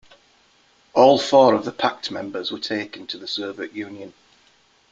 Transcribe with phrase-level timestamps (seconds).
[0.95, 4.15] All four of the pact members were taken to the Soviet Union.